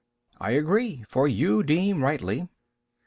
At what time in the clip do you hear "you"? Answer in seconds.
1.27-1.61